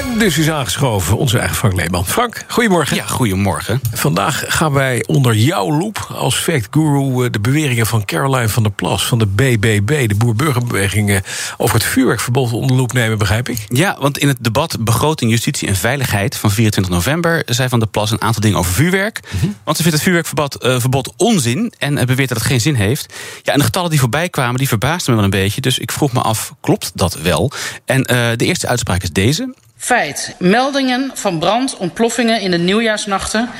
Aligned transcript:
En 0.00 0.18
dus 0.18 0.38
is 0.38 0.50
aangeschoven 0.50 1.16
onze 1.16 1.38
eigen 1.38 1.56
Frank 1.56 1.74
Leeman. 1.74 2.06
Frank, 2.06 2.44
goedemorgen. 2.48 2.96
Ja, 2.96 3.06
goedemorgen. 3.06 3.80
Vandaag 3.92 4.44
gaan 4.46 4.72
wij 4.72 5.04
onder 5.06 5.36
jouw 5.36 5.72
loep 5.72 6.06
als 6.14 6.36
fact 6.36 6.66
guru 6.70 7.24
eh, 7.24 7.30
de 7.30 7.40
beweringen 7.40 7.86
van 7.86 8.04
Caroline 8.04 8.48
van 8.48 8.62
der 8.62 8.72
Plas 8.72 9.06
van 9.06 9.18
de 9.18 9.26
BBB, 9.26 10.08
de 10.08 10.14
Boer-Burgerbeweging, 10.14 11.22
over 11.56 11.74
het 11.74 11.84
vuurwerkverbod 11.84 12.52
onder 12.52 12.70
de 12.70 12.74
loep 12.76 12.92
nemen, 12.92 13.18
begrijp 13.18 13.48
ik. 13.48 13.66
Ja, 13.68 13.96
want 13.98 14.18
in 14.18 14.28
het 14.28 14.36
debat 14.40 14.76
Begroting, 14.80 15.30
Justitie 15.30 15.68
en 15.68 15.76
Veiligheid 15.76 16.36
van 16.36 16.50
24 16.50 16.92
november 16.92 17.42
zei 17.46 17.68
Van 17.68 17.78
der 17.78 17.88
Plas 17.88 18.10
een 18.10 18.22
aantal 18.22 18.42
dingen 18.42 18.58
over 18.58 18.72
vuurwerk. 18.72 19.20
Want 19.64 19.76
ze 19.76 19.82
vindt 19.82 19.96
het 19.96 20.02
vuurwerkverbod 20.02 20.54
eh, 20.54 20.80
verbod 20.80 21.12
onzin 21.16 21.72
en 21.78 21.98
eh, 21.98 22.06
beweert 22.06 22.28
dat 22.28 22.38
het 22.38 22.46
geen 22.46 22.60
zin 22.60 22.74
heeft. 22.74 23.14
Ja, 23.42 23.52
en 23.52 23.58
de 23.58 23.64
getallen 23.64 23.90
die 23.90 24.00
voorbij 24.00 24.28
kwamen, 24.28 24.58
die 24.58 24.68
verbaasden 24.68 25.14
me 25.14 25.20
wel 25.20 25.24
een 25.24 25.40
beetje. 25.42 25.60
Dus 25.60 25.78
ik 25.78 25.92
vroeg 25.92 26.12
me 26.12 26.20
af, 26.20 26.54
klopt 26.60 26.90
dat 26.94 27.14
wel? 27.14 27.52
En 27.84 28.02
de 28.36 28.44
eerste 28.44 28.66
uitspraak 28.66 29.02
is 29.02 29.10
deze. 29.10 29.54
Feit. 29.80 30.34
Meldingen 30.38 31.10
van 31.14 31.38
brand, 31.38 31.76
ontploffingen 31.76 32.40
in 32.40 32.50
de 32.50 32.58
nieuwjaarsnachten 32.58 33.50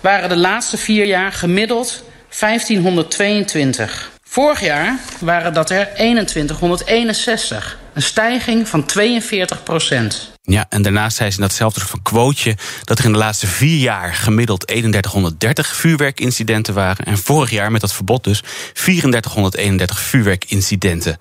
waren 0.00 0.28
de 0.28 0.36
laatste 0.36 0.76
vier 0.76 1.06
jaar 1.06 1.32
gemiddeld 1.32 2.02
1522. 2.38 4.10
Vorig 4.22 4.60
jaar 4.60 4.98
waren 5.20 5.52
dat 5.52 5.70
er 5.70 5.88
2161. 5.94 7.78
Een 7.94 8.02
stijging 8.02 8.68
van 8.68 8.84
42 8.84 9.62
procent. 9.62 10.30
Ja, 10.42 10.66
en 10.68 10.82
daarnaast 10.82 11.16
zei 11.16 11.30
ze 11.30 11.36
in 11.36 11.42
datzelfde 11.42 11.80
soort 11.80 11.90
van 11.90 12.02
quoteje... 12.02 12.56
dat 12.84 12.98
er 12.98 13.04
in 13.04 13.12
de 13.12 13.18
laatste 13.18 13.46
vier 13.46 13.78
jaar 13.78 14.14
gemiddeld 14.14 14.66
3130 14.66 15.76
vuurwerkincidenten 15.76 16.74
waren... 16.74 17.04
en 17.04 17.18
vorig 17.18 17.50
jaar 17.50 17.70
met 17.72 17.80
dat 17.80 17.92
verbod 17.92 18.24
dus 18.24 18.42
3431 18.72 20.00
vuurwerkincidenten. 20.00 21.18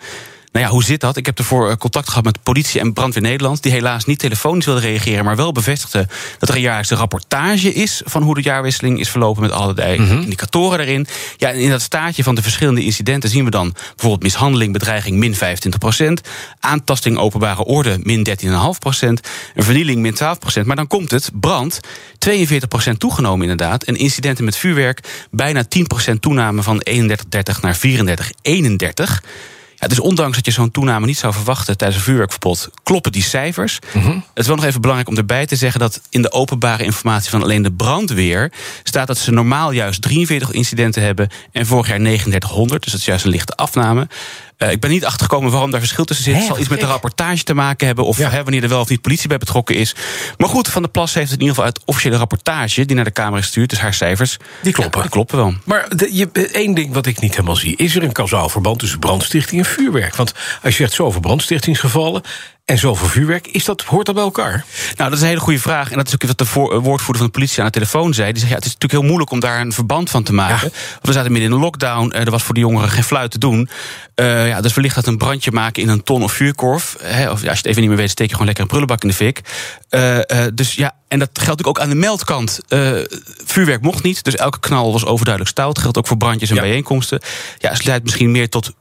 Nou 0.55 0.67
ja, 0.67 0.73
hoe 0.73 0.83
zit 0.83 0.99
dat? 0.99 1.17
Ik 1.17 1.25
heb 1.25 1.37
ervoor 1.37 1.69
eh, 1.69 1.75
contact 1.75 2.09
gehad 2.09 2.23
met 2.23 2.43
politie 2.43 2.79
en 2.79 2.93
brandweer 2.93 3.23
Nederland... 3.23 3.63
die 3.63 3.71
helaas 3.71 4.05
niet 4.05 4.19
telefonisch 4.19 4.65
wilden 4.65 4.83
reageren... 4.83 5.25
maar 5.25 5.35
wel 5.35 5.51
bevestigden 5.51 6.07
dat 6.39 6.49
er 6.49 6.55
een 6.55 6.61
jaarlijkse 6.61 6.95
rapportage 6.95 7.73
is... 7.73 8.01
van 8.05 8.21
hoe 8.21 8.35
de 8.35 8.41
jaarwisseling 8.41 8.99
is 8.99 9.09
verlopen 9.09 9.41
met 9.41 9.51
allerlei 9.51 9.97
indicatoren 9.97 10.77
daarin. 10.77 11.07
Ja, 11.37 11.49
en 11.49 11.59
in 11.59 11.69
dat 11.69 11.81
staatje 11.81 12.23
van 12.23 12.35
de 12.35 12.41
verschillende 12.41 12.83
incidenten 12.83 13.29
zien 13.29 13.45
we 13.45 13.51
dan... 13.51 13.71
bijvoorbeeld 13.71 14.23
mishandeling, 14.23 14.73
bedreiging, 14.73 15.17
min 15.17 15.35
25% 15.35 15.39
aantasting 16.59 17.17
openbare 17.17 17.63
orde, 17.63 17.99
min 18.03 18.27
13,5% 18.29 18.37
een 18.99 19.19
vernieling, 19.55 20.01
min 20.01 20.17
12% 20.61 20.65
maar 20.65 20.75
dan 20.75 20.87
komt 20.87 21.11
het, 21.11 21.29
brand, 21.33 21.79
42% 22.29 22.91
toegenomen 22.97 23.41
inderdaad... 23.41 23.83
en 23.83 23.95
incidenten 23.95 24.45
met 24.45 24.57
vuurwerk, 24.57 25.27
bijna 25.31 25.65
10% 26.11 26.13
toename 26.19 26.63
van 26.63 26.85
31,30 26.89 27.07
naar 27.61 27.77
34,31... 27.87 29.53
Dus 29.87 29.99
ondanks 29.99 30.35
dat 30.35 30.45
je 30.45 30.51
zo'n 30.51 30.71
toename 30.71 31.05
niet 31.05 31.17
zou 31.17 31.33
verwachten 31.33 31.77
tijdens 31.77 31.99
een 31.99 32.05
vuurwerkverbod, 32.05 32.69
kloppen 32.83 33.11
die 33.11 33.23
cijfers. 33.23 33.79
Het 33.91 34.23
is 34.33 34.47
wel 34.47 34.55
nog 34.55 34.65
even 34.65 34.81
belangrijk 34.81 35.09
om 35.11 35.17
erbij 35.17 35.45
te 35.45 35.55
zeggen 35.55 35.79
dat 35.79 36.01
in 36.09 36.21
de 36.21 36.31
openbare 36.31 36.83
informatie 36.83 37.29
van 37.29 37.43
alleen 37.43 37.61
de 37.61 37.71
brandweer 37.71 38.51
staat 38.83 39.07
dat 39.07 39.17
ze 39.17 39.31
normaal 39.31 39.71
juist 39.71 40.01
43 40.01 40.51
incidenten 40.51 41.01
hebben 41.01 41.29
en 41.51 41.65
vorig 41.65 41.87
jaar 41.87 41.99
3900. 41.99 42.83
Dus 42.83 42.91
dat 42.91 43.01
is 43.01 43.07
juist 43.07 43.25
een 43.25 43.31
lichte 43.31 43.55
afname. 43.55 44.07
Eh, 44.57 44.71
ik 44.71 44.79
ben 44.79 44.89
niet 44.89 45.05
achtergekomen 45.05 45.51
waarom 45.51 45.71
daar 45.71 45.79
verschil 45.79 46.05
tussen 46.05 46.25
zit. 46.25 46.35
Het 46.35 46.45
zal 46.45 46.59
iets 46.59 46.67
met 46.69 46.79
de 46.79 46.85
rapportage 46.85 47.43
te 47.43 47.53
maken 47.53 47.87
hebben. 47.87 48.05
Of 48.05 48.17
Ja. 48.17 48.29
hè, 48.29 48.43
wanneer 48.43 48.63
er 48.63 48.69
wel 48.69 48.79
of 48.79 48.89
niet 48.89 49.01
politie 49.01 49.27
bij 49.27 49.37
betrokken 49.37 49.75
is. 49.75 49.95
Maar 50.37 50.49
goed, 50.49 50.67
Van 50.67 50.81
der 50.81 50.91
Plas 50.91 51.13
heeft 51.13 51.31
het 51.31 51.39
in 51.39 51.45
ieder 51.45 51.55
geval 51.55 51.71
uit 51.73 51.85
officiële 51.85 52.17
rapportage 52.17 52.85
die 52.85 52.95
naar 52.95 53.05
de 53.05 53.11
Kamer 53.11 53.37
is 53.39 53.43
gestuurd. 53.45 53.69
Dus 53.69 53.79
haar 53.79 53.93
cijfers. 53.93 54.37
Die 54.61 54.73
kloppen. 54.73 54.97
ja, 54.97 55.01
die 55.01 55.11
kloppen 55.11 55.37
wel. 55.37 55.53
Maar 55.63 55.85
de, 55.95 56.09
je, 56.11 56.31
één 56.51 56.73
ding 56.73 56.93
wat 56.93 57.05
ik 57.05 57.19
niet 57.19 57.31
helemaal 57.31 57.55
zie... 57.55 57.75
is 57.75 57.95
er 57.95 58.03
een 58.03 58.11
kausaal 58.11 58.49
verband 58.49 58.79
tussen 58.79 58.99
brandstichting 58.99 59.61
en 59.61 59.67
vuurwerk? 59.75 60.15
Want 60.15 60.31
als 60.63 60.77
je 60.77 60.83
zegt 60.83 60.93
zoveel 60.93 61.19
brandstichtingsgevallen 61.21 62.21
en 62.65 62.77
zoveel 62.77 63.07
vuurwerk... 63.07 63.47
Is 63.47 63.65
dat, 63.65 63.81
hoort 63.81 64.05
dat 64.05 64.15
bij 64.15 64.23
elkaar? 64.23 64.65
Nou, 64.95 65.09
dat 65.09 65.13
is 65.13 65.21
een 65.21 65.27
hele 65.27 65.39
goede 65.39 65.59
vraag. 65.59 65.91
En 65.91 65.97
dat 65.97 66.07
is 66.07 66.13
ook 66.13 66.23
wat 66.25 66.37
de 66.37 66.45
voor- 66.45 66.73
eh, 66.73 66.79
woordvoerder 66.79 67.17
van 67.17 67.25
de 67.25 67.31
politie 67.31 67.59
aan 67.59 67.65
de 67.65 67.71
telefoon 67.71 68.13
zei. 68.13 68.27
Die 68.31 68.37
zei, 68.39 68.49
ja, 68.49 68.55
het 68.55 68.65
is 68.65 68.71
natuurlijk 68.73 69.01
heel 69.01 69.09
moeilijk 69.09 69.31
om 69.31 69.39
daar 69.39 69.59
een 69.61 69.71
verband 69.73 70.09
van 70.09 70.23
te 70.23 70.33
maken. 70.33 70.55
Ja. 70.55 70.77
Want 70.91 71.01
we 71.01 71.11
zaten 71.11 71.31
midden 71.31 71.49
in 71.49 71.55
een 71.55 71.61
lockdown. 71.63 72.11
eh, 72.11 72.21
Er 72.25 72.31
was 72.31 72.43
voor 72.43 72.53
de 72.53 72.59
jongeren 72.59 72.89
geen 72.89 73.03
fluit 73.03 73.31
te 73.31 73.37
doen. 73.39 73.69
Eh, 74.15 74.47
ja, 74.47 74.61
dus 74.61 74.73
wellicht 74.73 74.95
dat 74.95 75.07
een 75.07 75.17
brandje 75.17 75.51
maken 75.51 75.81
in 75.83 75.89
een 75.89 76.03
ton 76.03 76.23
of 76.23 76.31
vuurkorf. 76.31 76.95
Hè, 77.03 77.23
of 77.25 77.31
als 77.31 77.41
je 77.41 77.49
het 77.49 77.65
even 77.65 77.79
niet 77.81 77.89
meer 77.89 77.99
weet, 77.99 78.09
steek 78.09 78.25
je 78.25 78.31
gewoon 78.31 78.45
lekker 78.47 78.63
een 78.63 78.69
prullenbak 78.69 79.01
in 79.01 79.07
de 79.09 79.13
fik. 79.15 79.41
Dus 80.53 80.73
ja, 80.73 80.91
en 81.07 81.19
dat 81.19 81.29
geldt 81.33 81.65
ook 81.65 81.79
aan 81.79 81.89
de 81.89 81.95
meldkant. 81.95 82.59
Vuurwerk 83.45 83.81
mocht 83.81 84.03
niet, 84.03 84.23
dus 84.23 84.35
elke 84.35 84.59
knal 84.59 84.91
was 84.91 85.05
overduidelijk 85.05 85.53
stout. 85.55 85.73
Dat 85.73 85.83
geldt 85.83 85.97
ook 85.97 86.07
voor 86.07 86.17
brandjes 86.17 86.49
en 86.49 86.55
Ja. 86.55 86.61
bijeenkomsten. 86.61 87.21
Ja, 87.57 87.71
het 87.71 87.85
leidt 87.85 88.03
misschien 88.03 88.31
meer 88.31 88.49
tot 88.49 88.71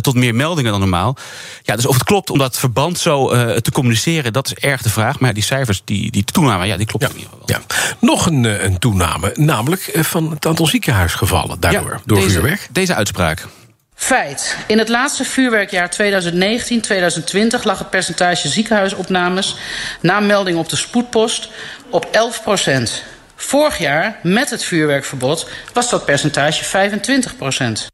tot 0.00 0.14
meer 0.14 0.34
meldingen 0.34 0.70
dan 0.70 0.80
normaal. 0.80 1.16
Ja, 1.62 1.76
dus 1.76 1.86
of 1.86 1.94
het 1.94 2.04
klopt 2.04 2.30
om 2.30 2.38
dat 2.38 2.58
verband 2.58 2.98
zo 2.98 3.30
eh, 3.30 3.56
te 3.56 3.70
communiceren, 3.70 4.32
dat 4.32 4.46
is 4.46 4.54
erg 4.54 4.82
de 4.82 4.90
vraag. 4.90 5.18
Maar 5.18 5.28
ja, 5.28 5.34
die 5.34 5.44
cijfers, 5.44 5.82
die, 5.84 6.10
die 6.10 6.24
toename, 6.24 6.66
ja, 6.66 6.76
die 6.76 6.86
klopt 6.86 7.04
in 7.04 7.16
ieder 7.16 7.30
geval. 7.30 7.44
Ja. 7.46 7.60
Nog 8.00 8.26
een, 8.26 8.44
eh, 8.44 8.62
een 8.62 8.78
toename, 8.78 9.32
namelijk 9.34 9.86
eh, 9.86 10.02
van 10.02 10.30
het 10.30 10.46
aantal 10.46 10.66
ziekenhuisgevallen 10.66 11.60
daardoor, 11.60 11.92
Ja, 11.92 12.00
door 12.04 12.18
deze, 12.18 12.30
vuurwerk. 12.30 12.68
Deze 12.70 12.94
uitspraak. 12.94 13.46
Feit. 13.94 14.56
In 14.66 14.78
het 14.78 14.88
laatste 14.88 15.24
vuurwerkjaar 15.24 15.90
2019-2020 15.90 17.62
lag 17.62 17.78
het 17.78 17.90
percentage 17.90 18.48
ziekenhuisopnames 18.48 19.56
na 20.00 20.20
melding 20.20 20.58
op 20.58 20.68
de 20.68 20.76
spoedpost 20.76 21.48
op 21.90 22.08
11 22.10 22.42
procent. 22.42 23.02
Vorig 23.36 23.78
jaar, 23.78 24.18
met 24.22 24.50
het 24.50 24.64
vuurwerkverbod, 24.64 25.48
was 25.72 25.90
dat 25.90 26.04
percentage 26.04 26.64
25 26.64 27.36
procent. 27.36 27.86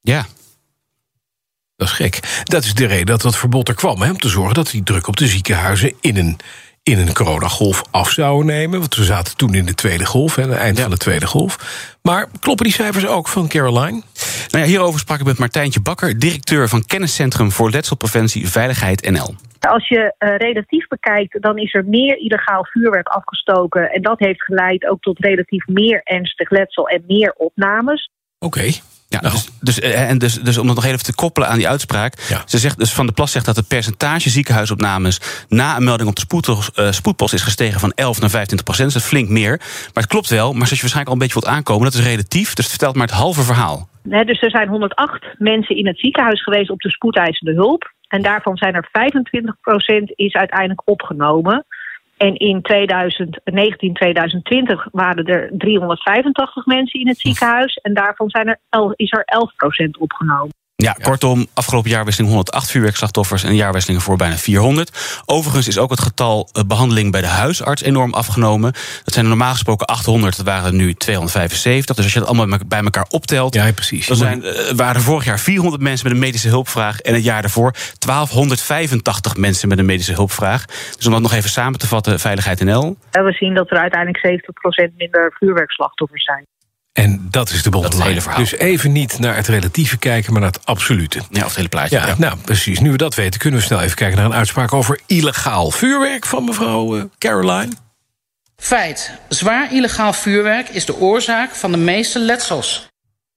Ja. 0.00 0.26
Dat 1.80 1.88
is 1.88 1.94
gek. 1.94 2.42
Dat 2.44 2.64
is 2.64 2.74
de 2.74 2.86
reden 2.86 3.06
dat 3.06 3.20
dat 3.22 3.36
verbod 3.36 3.68
er 3.68 3.74
kwam. 3.74 4.00
Hè, 4.02 4.10
om 4.10 4.18
te 4.18 4.28
zorgen 4.28 4.54
dat 4.54 4.70
die 4.70 4.82
druk 4.82 5.06
op 5.06 5.16
de 5.16 5.26
ziekenhuizen 5.26 5.92
in 6.00 6.16
een, 6.16 6.36
in 6.82 6.98
een 6.98 7.12
coronagolf 7.12 7.82
af 7.90 8.10
zouden 8.10 8.46
nemen. 8.46 8.78
Want 8.78 8.94
we 8.94 9.04
zaten 9.04 9.36
toen 9.36 9.54
in 9.54 9.66
de 9.66 9.74
tweede 9.74 10.06
golf, 10.06 10.34
hè, 10.34 10.42
het 10.42 10.52
eind 10.52 10.76
Ja. 10.76 10.82
van 10.82 10.90
de 10.90 10.96
tweede 10.96 11.26
golf. 11.26 11.56
Maar 12.02 12.28
kloppen 12.40 12.64
die 12.64 12.74
cijfers 12.74 13.06
ook 13.06 13.28
van 13.28 13.48
Caroline? 13.48 14.02
Nou 14.50 14.64
ja, 14.64 14.70
hierover 14.70 15.00
sprak 15.00 15.20
ik 15.20 15.26
met 15.26 15.38
Martijntje 15.38 15.80
Bakker, 15.80 16.18
directeur 16.18 16.68
van 16.68 16.84
Kenniscentrum 16.86 17.50
voor 17.52 17.70
Letselpreventie 17.70 18.48
Veiligheid 18.48 19.10
NL. 19.10 19.34
Als 19.60 19.88
je 19.88 20.14
eh, 20.18 20.36
relatief 20.36 20.86
bekijkt, 20.88 21.42
dan 21.42 21.58
is 21.58 21.74
er 21.74 21.84
meer 21.84 22.18
illegaal 22.18 22.66
vuurwerk 22.66 23.08
afgestoken. 23.08 23.90
En 23.90 24.02
dat 24.02 24.18
heeft 24.18 24.42
geleid 24.42 24.86
ook 24.88 25.00
tot 25.00 25.18
relatief 25.18 25.66
meer 25.66 26.00
ernstig 26.04 26.50
letsel 26.50 26.88
en 26.88 27.04
meer 27.06 27.34
opnames. 27.36 28.10
Oké. 28.38 28.70
Ja, 29.12 29.20
Nou. 29.20 29.34
dus, 29.34 29.48
dus, 29.60 29.80
eh, 29.80 30.08
en 30.10 30.18
dus, 30.18 30.34
dus 30.34 30.58
om 30.58 30.66
dat 30.66 30.76
nog 30.76 30.84
even 30.84 31.02
te 31.02 31.14
koppelen 31.14 31.48
aan 31.48 31.56
die 31.56 31.68
uitspraak. 31.68 32.14
Ja. 32.28 32.42
Ze 32.46 32.58
zegt, 32.58 32.78
dus 32.78 32.92
Van 32.92 33.06
de 33.06 33.12
Plas 33.12 33.32
zegt 33.32 33.44
dat 33.44 33.56
het 33.56 33.68
percentage 33.68 34.30
ziekenhuisopnames 34.30 35.20
na 35.48 35.76
een 35.76 35.84
melding 35.84 36.08
op 36.08 36.14
de 36.14 36.20
spoedpost, 36.20 36.78
eh, 36.78 36.90
spoedpost 36.90 37.34
is 37.34 37.42
gestegen 37.42 37.80
van 37.80 37.92
11 37.94 38.20
naar 38.20 38.30
25 38.30 38.66
procent. 38.66 38.92
Dat 38.92 39.02
is 39.02 39.08
flink 39.08 39.28
meer. 39.28 39.56
Maar 39.58 40.02
het 40.02 40.06
klopt 40.06 40.28
wel. 40.28 40.46
Maar 40.52 40.66
zoals 40.66 40.70
je 40.70 40.80
waarschijnlijk 40.80 41.06
al 41.06 41.12
een 41.12 41.18
beetje 41.18 41.40
wilt 41.40 41.54
aankomen, 41.56 41.84
dat 41.84 41.94
is 41.94 42.06
relatief. 42.06 42.54
Dus 42.54 42.64
het 42.64 42.74
vertelt 42.74 42.96
maar 42.96 43.06
het 43.06 43.16
halve 43.16 43.42
verhaal. 43.42 43.88
Hè, 44.08 44.24
dus 44.24 44.42
er 44.42 44.50
zijn 44.50 44.68
108 44.68 45.26
mensen 45.38 45.76
in 45.76 45.86
het 45.86 45.98
ziekenhuis 45.98 46.42
geweest 46.42 46.70
op 46.70 46.80
de 46.80 46.90
spoedeisende 46.90 47.52
hulp. 47.52 47.92
En 48.08 48.22
daarvan 48.22 48.56
zijn 48.56 48.74
er 48.74 48.88
25% 48.92 50.12
is 50.14 50.34
uiteindelijk 50.34 50.82
opgenomen. 50.84 51.66
En 52.26 52.34
in 52.36 52.62
2019, 52.62 53.94
2020 53.94 54.88
waren 54.92 55.24
er 55.24 55.50
385 55.58 56.66
mensen 56.66 57.00
in 57.00 57.08
het 57.08 57.18
ziekenhuis. 57.18 57.76
En 57.76 57.94
daarvan 57.94 58.30
zijn 58.30 58.48
er 58.48 58.60
el- 58.68 58.92
is 58.96 59.12
er 59.12 59.22
11% 59.24 59.98
opgenomen. 59.98 60.59
Ja, 60.80 60.92
kortom, 60.92 61.46
afgelopen 61.54 61.90
jaarwisseling 61.90 62.32
108 62.32 62.70
vuurwerkslachtoffers 62.70 63.44
en 63.44 63.54
jaarwisselingen 63.54 64.02
voor 64.02 64.16
bijna 64.16 64.36
400. 64.36 65.22
Overigens 65.26 65.68
is 65.68 65.78
ook 65.78 65.90
het 65.90 66.00
getal 66.00 66.48
eh, 66.52 66.62
behandeling 66.64 67.12
bij 67.12 67.20
de 67.20 67.26
huisarts 67.26 67.82
enorm 67.82 68.12
afgenomen. 68.14 68.72
Dat 69.04 69.14
zijn 69.14 69.24
er 69.24 69.30
normaal 69.30 69.52
gesproken 69.52 69.86
800, 69.86 70.36
dat 70.36 70.46
waren 70.46 70.64
er 70.66 70.72
nu 70.72 70.94
275. 70.94 71.96
Dus 71.96 72.04
als 72.04 72.14
je 72.14 72.20
dat 72.20 72.28
allemaal 72.28 72.58
bij 72.66 72.80
elkaar 72.80 73.06
optelt, 73.08 73.54
Ja, 73.54 73.72
precies. 73.72 74.06
dan 74.06 74.16
zijn, 74.16 74.44
eh, 74.44 74.70
waren 74.74 74.94
er 74.94 75.00
vorig 75.02 75.24
jaar 75.24 75.38
400 75.38 75.82
mensen 75.82 76.06
met 76.06 76.16
een 76.16 76.22
medische 76.22 76.48
hulpvraag 76.48 77.00
en 77.00 77.14
het 77.14 77.24
jaar 77.24 77.40
daarvoor 77.40 77.72
1285 77.98 79.36
mensen 79.36 79.68
met 79.68 79.78
een 79.78 79.86
medische 79.86 80.12
hulpvraag. 80.12 80.64
Dus 80.96 81.06
om 81.06 81.12
dat 81.12 81.20
nog 81.20 81.32
even 81.32 81.50
samen 81.50 81.78
te 81.78 81.86
vatten, 81.86 82.20
Veiligheid 82.20 82.64
NL. 82.64 82.96
En 83.10 83.24
we 83.24 83.32
zien 83.32 83.54
dat 83.54 83.70
er 83.70 83.78
uiteindelijk 83.78 84.26
70% 84.26 84.92
minder 84.96 85.32
vuurwerkslachtoffers 85.38 86.24
zijn. 86.24 86.46
En 86.92 87.28
dat 87.30 87.50
is 87.50 87.62
de 87.62 87.70
bottom 87.70 88.00
hele 88.00 88.20
verhaal. 88.20 88.40
Dus 88.40 88.52
even 88.52 88.92
niet 88.92 89.18
naar 89.18 89.36
het 89.36 89.46
relatieve 89.46 89.98
kijken, 89.98 90.32
maar 90.32 90.42
naar 90.42 90.50
het 90.50 90.66
absolute. 90.66 91.18
Ja, 91.30 91.40
of 91.40 91.46
het 91.46 91.56
hele 91.56 91.68
plaatje. 91.68 91.96
Ja, 91.96 92.14
nou 92.18 92.36
precies. 92.36 92.80
Nu 92.80 92.90
we 92.90 92.96
dat 92.96 93.14
weten, 93.14 93.40
kunnen 93.40 93.60
we 93.60 93.66
snel 93.66 93.80
even 93.80 93.96
kijken 93.96 94.16
naar 94.16 94.26
een 94.26 94.34
uitspraak 94.34 94.72
over 94.72 95.00
illegaal 95.06 95.70
vuurwerk 95.70 96.26
van 96.26 96.44
mevrouw 96.44 96.96
eh, 96.96 97.04
Caroline. 97.18 97.72
Feit. 98.56 99.12
Zwaar 99.28 99.72
illegaal 99.72 100.12
vuurwerk 100.12 100.68
is 100.68 100.84
de 100.84 100.96
oorzaak 100.96 101.54
van 101.54 101.72
de 101.72 101.78
meeste 101.78 102.18
letsels. 102.18 102.89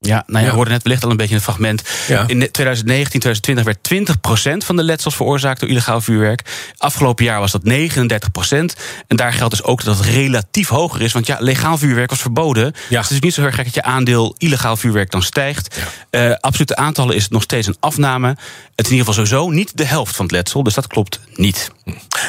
Ja, 0.06 0.24
nou 0.28 0.44
ja, 0.44 0.50
we 0.50 0.56
hoorden 0.56 0.74
net 0.74 0.84
wellicht 0.84 1.04
al 1.04 1.10
een 1.10 1.18
beetje 1.18 1.32
in 1.32 1.42
het 1.42 1.46
fragment. 1.46 1.82
Ja. 2.08 2.28
In 2.28 2.52
2019, 2.52 3.20
2020 3.20 3.66
werd 3.66 4.62
20% 4.64 4.66
van 4.66 4.76
de 4.76 4.84
letsels 4.84 5.16
veroorzaakt 5.16 5.60
door 5.60 5.70
illegaal 5.70 6.02
vuurwerk. 6.02 6.42
Afgelopen 6.78 7.26
jaar 7.26 7.40
was 7.40 7.52
dat 7.52 7.62
39%. 7.64 8.80
En 9.08 9.16
daar 9.16 9.34
geldt 9.34 9.56
dus 9.56 9.64
ook 9.64 9.84
dat 9.84 9.98
het 9.98 10.06
relatief 10.06 10.68
hoger 10.68 11.02
is. 11.02 11.14
Want 11.14 11.28
ja, 11.28 11.38
legaal 11.40 11.78
vuurwerk 11.78 12.10
was 12.10 12.22
verboden. 12.22 12.74
Dus 12.90 12.98
het 12.98 13.10
is 13.12 13.20
niet 13.20 13.34
zo 13.34 13.42
heel 13.42 13.52
gek 13.52 13.66
dat 13.66 13.74
je 13.74 13.84
aandeel 13.84 14.36
illegaal 14.38 14.78
vuurwerk 14.78 15.12
dan 15.12 15.24
stijgt. 15.24 15.78
Eh 16.10 16.32
absolute 16.40 16.76
aantallen 16.76 17.16
is 17.16 17.24
het 17.24 17.32
nog 17.32 17.44
steeds 17.44 17.68
een 17.68 17.78
afname. 17.80 18.28
Het 18.28 18.40
is 18.86 18.92
in 18.92 18.98
ieder 18.98 19.06
geval 19.06 19.26
sowieso 19.26 19.50
niet 19.50 19.78
de 19.78 19.86
helft 19.86 20.16
van 20.16 20.26
het 20.26 20.34
letsel. 20.34 20.64
Dus 20.64 20.74
dat 20.74 20.88
klopt 20.88 21.20
niet. 21.34 21.72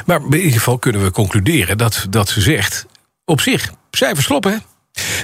Maar 0.06 0.20
in 0.30 0.36
ieder 0.36 0.52
geval 0.52 0.78
kunnen 0.78 1.02
we 1.02 1.10
concluderen 1.10 1.78
dat, 1.78 2.06
dat 2.10 2.28
ze 2.28 2.40
zegt... 2.40 2.86
op 3.24 3.40
zich, 3.40 3.72
cijfers 3.90 4.26
kloppen, 4.26 4.52
hè? 4.52 4.58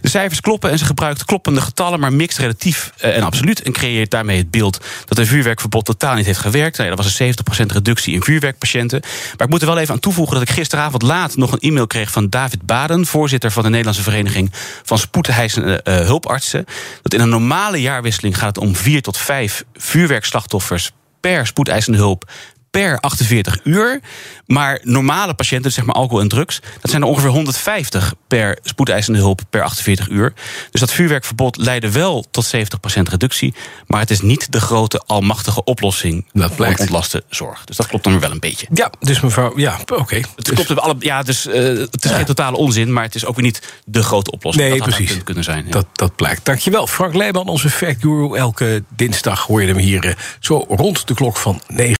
De 0.00 0.08
cijfers 0.08 0.40
kloppen 0.40 0.70
en 0.70 0.78
ze 0.78 0.84
gebruikt 0.84 1.24
kloppende 1.24 1.60
getallen, 1.60 2.00
maar 2.00 2.12
mixt 2.12 2.38
relatief 2.38 2.92
eh, 2.98 3.16
en 3.16 3.22
absoluut. 3.22 3.62
En 3.62 3.72
creëert 3.72 4.10
daarmee 4.10 4.38
het 4.38 4.50
beeld 4.50 4.80
dat 5.04 5.18
een 5.18 5.26
vuurwerkverbod 5.26 5.84
totaal 5.84 6.14
niet 6.14 6.26
heeft 6.26 6.38
gewerkt. 6.38 6.76
Nou 6.76 6.90
ja, 6.90 6.96
dat 6.96 7.04
was 7.04 7.20
een 7.20 7.34
70% 7.64 7.66
reductie 7.66 8.14
in 8.14 8.22
vuurwerkpatiënten. 8.22 9.00
Maar 9.00 9.46
ik 9.46 9.48
moet 9.48 9.60
er 9.60 9.66
wel 9.66 9.78
even 9.78 9.94
aan 9.94 10.00
toevoegen 10.00 10.34
dat 10.34 10.48
ik 10.48 10.50
gisteravond 10.54 11.02
laat 11.02 11.36
nog 11.36 11.52
een 11.52 11.58
e-mail 11.58 11.86
kreeg 11.86 12.10
van 12.10 12.28
David 12.28 12.66
Baden, 12.66 13.06
voorzitter 13.06 13.50
van 13.50 13.62
de 13.62 13.68
Nederlandse 13.68 14.02
Vereniging 14.02 14.50
van 14.82 14.98
Spoedeisende 14.98 15.82
eh, 15.82 15.94
Hulpartsen. 15.94 16.64
Dat 17.02 17.14
in 17.14 17.20
een 17.20 17.28
normale 17.28 17.80
jaarwisseling 17.80 18.38
gaat 18.38 18.56
het 18.56 18.64
om 18.64 18.76
vier 18.76 19.02
tot 19.02 19.16
vijf 19.16 19.64
vuurwerkslachtoffers 19.74 20.90
per 21.20 21.46
spoedeisende 21.46 21.98
hulp 21.98 22.30
per 22.70 23.00
48 23.00 23.60
uur. 23.64 24.00
Maar 24.46 24.80
normale 24.82 25.34
patiënten, 25.34 25.72
zeg 25.72 25.84
maar 25.84 25.94
alcohol 25.94 26.20
en 26.20 26.28
drugs, 26.28 26.60
dat 26.80 26.90
zijn 26.90 27.02
er 27.02 27.08
ongeveer 27.08 27.30
150 27.30 28.14
per 28.28 28.58
spoedeisende 28.62 29.18
hulp 29.18 29.40
per 29.50 29.62
48 29.62 30.08
uur. 30.08 30.32
Dus 30.70 30.80
dat 30.80 30.92
vuurwerkverbod 30.92 31.56
leidde 31.56 31.92
wel 31.92 32.24
tot 32.30 32.54
70% 32.56 32.58
reductie. 33.02 33.54
Maar 33.86 34.00
het 34.00 34.10
is 34.10 34.20
niet 34.20 34.52
de 34.52 34.60
grote 34.60 35.02
almachtige 35.06 35.64
oplossing 35.64 36.26
Dat 36.32 36.52
voor 36.54 36.66
ontlaste 36.66 37.24
zorg. 37.28 37.64
Dus 37.64 37.76
dat 37.76 37.86
klopt 37.86 38.04
dan 38.04 38.20
wel 38.20 38.30
een 38.30 38.40
beetje. 38.40 38.66
Ja, 38.72 38.90
dus 39.00 39.20
mevrouw, 39.20 39.58
ja, 39.58 39.78
oké. 39.94 40.20
Het 40.36 40.50
klopt 40.50 40.70
op 40.70 40.78
alle, 40.78 40.94
ja, 40.98 41.22
dus 41.22 41.46
eh, 41.46 41.62
het 41.62 42.04
is 42.04 42.10
geen 42.10 42.24
totale 42.24 42.56
onzin, 42.56 42.92
maar 42.92 43.04
het 43.04 43.14
is 43.14 43.24
ook 43.24 43.34
weer 43.34 43.44
niet 43.44 43.62
de 43.84 44.02
grote 44.02 44.30
oplossing. 44.30 44.68
Nee, 44.68 44.78
dat 44.78 44.88
precies. 44.88 45.22
kunnen 45.24 45.44
zijn. 45.44 45.64
ja. 45.64 45.70
Dat, 45.70 45.86
dat 45.92 46.16
blijkt. 46.16 46.44
Dankjewel, 46.44 46.86
Frank 46.86 47.14
Leeman, 47.14 47.48
onze 47.48 47.70
fact 47.70 48.00
guru. 48.00 48.36
Elke 48.36 48.84
dinsdag 48.88 49.46
hoor 49.46 49.62
je 49.62 49.68
hem 49.68 49.76
hier 49.76 50.04
eh, 50.04 50.14
zo 50.40 50.64
rond 50.68 51.08
de 51.08 51.14
klok 51.14 51.36
van 51.36 51.60
9. 51.68 51.99